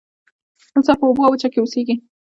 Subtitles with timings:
[0.73, 1.95] تمساح په اوبو او وچه کې اوسیږي